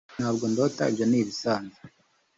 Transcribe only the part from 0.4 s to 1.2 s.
ndota. ibyo ni